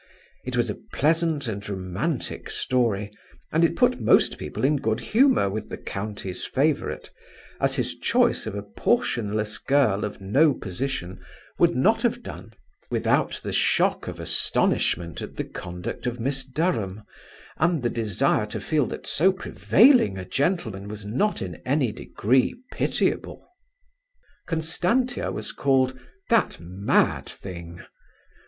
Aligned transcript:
It 0.43 0.57
was 0.57 0.67
a 0.71 0.77
pleasant 0.93 1.47
and 1.47 1.69
romantic 1.69 2.49
story, 2.49 3.11
and 3.51 3.63
it 3.63 3.75
put 3.75 4.01
most 4.01 4.39
people 4.39 4.65
in 4.65 4.77
good 4.77 4.99
humour 4.99 5.47
with 5.47 5.69
the 5.69 5.77
county's 5.77 6.43
favourite, 6.43 7.11
as 7.59 7.75
his 7.75 7.95
choice 7.99 8.47
of 8.47 8.55
a 8.55 8.63
portionless 8.63 9.59
girl 9.59 10.03
of 10.03 10.19
no 10.19 10.55
position 10.55 11.23
would 11.59 11.75
not 11.75 12.01
have 12.01 12.23
done 12.23 12.53
without 12.89 13.41
the 13.43 13.53
shock 13.53 14.07
of 14.07 14.19
astonishment 14.19 15.21
at 15.21 15.35
the 15.35 15.43
conduct 15.43 16.07
of 16.07 16.19
Miss 16.19 16.43
Durham, 16.45 17.03
and 17.57 17.83
the 17.83 17.89
desire 17.91 18.47
to 18.47 18.59
feel 18.59 18.87
that 18.87 19.05
so 19.05 19.31
prevailing 19.31 20.17
a 20.17 20.25
gentleman 20.25 20.87
was 20.87 21.05
not 21.05 21.43
in 21.43 21.57
any 21.63 21.91
degree 21.91 22.55
pitiable. 22.73 23.47
Constantia 24.47 25.31
was 25.31 25.51
called 25.51 25.95
"that 26.31 26.59
mad 26.59 27.27
thing". 27.29 27.83